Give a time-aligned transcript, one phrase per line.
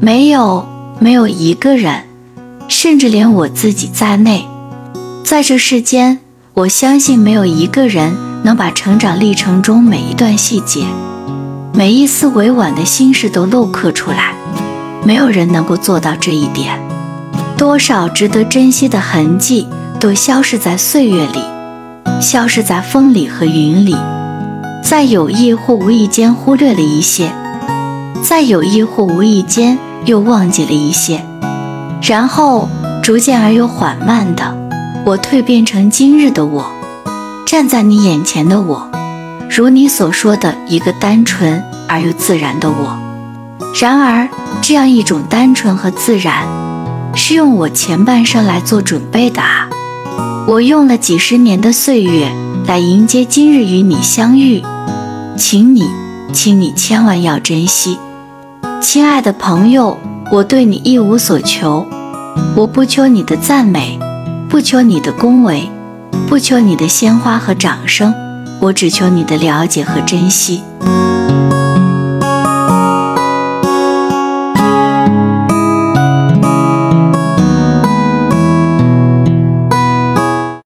[0.00, 0.64] 没有，
[1.00, 2.04] 没有一个人，
[2.68, 4.46] 甚至连我自己在内，
[5.24, 6.20] 在这世间，
[6.54, 10.84] 我相信没有一个人能把成长历程中每一段细节、
[11.74, 14.34] 每一丝委婉的心事都镂刻出来。
[15.04, 16.78] 没有人能够做到这一点。
[17.56, 19.66] 多少值得珍惜的痕迹
[19.98, 21.42] 都消失在岁月里，
[22.20, 23.96] 消失在风里和云里，
[24.84, 27.32] 在有意或无意间忽略了一些，
[28.22, 31.24] 在有意或无意间又忘记了一些，
[32.02, 32.68] 然后
[33.02, 34.56] 逐渐而又缓慢的，
[35.04, 36.64] 我蜕变成今日的我，
[37.46, 38.88] 站在你眼前的我，
[39.50, 42.98] 如你所说的一个单纯而又自然的我。
[43.80, 44.28] 然而，
[44.62, 46.46] 这样一种单纯和自然，
[47.14, 49.68] 是用我前半生来做准备的啊！
[50.46, 52.32] 我用了几十年的岁月
[52.66, 54.62] 来迎接今日与你相遇，
[55.36, 55.84] 请你，
[56.32, 57.98] 请你千万要珍惜，
[58.80, 59.98] 亲爱的朋友，
[60.30, 61.84] 我对你一无所求，
[62.56, 63.98] 我不求你的赞美，
[64.48, 65.68] 不求你的恭维，
[66.28, 68.14] 不求你的鲜花和掌声，
[68.60, 70.62] 我只求你的了解和珍惜。